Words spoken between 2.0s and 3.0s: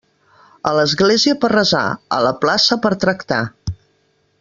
a la plaça per